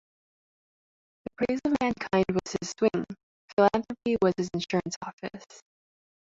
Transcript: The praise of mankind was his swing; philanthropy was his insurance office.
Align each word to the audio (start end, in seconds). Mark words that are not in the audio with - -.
The 1.25 1.45
praise 1.45 1.59
of 1.63 1.75
mankind 1.79 2.25
was 2.29 2.53
his 2.59 2.71
swing; 2.75 3.05
philanthropy 3.55 4.17
was 4.23 4.33
his 4.35 4.49
insurance 4.55 4.95
office. 5.05 5.45